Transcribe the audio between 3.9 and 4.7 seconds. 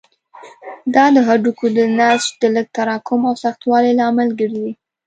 لامل ګرځي.